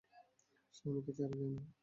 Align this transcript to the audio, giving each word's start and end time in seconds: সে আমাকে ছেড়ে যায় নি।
সে 0.75 0.83
আমাকে 0.89 1.11
ছেড়ে 1.17 1.35
যায় 1.39 1.49
নি। 1.53 1.59